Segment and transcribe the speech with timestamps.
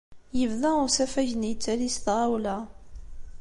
[0.39, 2.57] Yebda usafag-nni yettali s tɣawla.